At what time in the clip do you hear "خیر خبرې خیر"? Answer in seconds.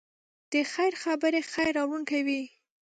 0.73-1.71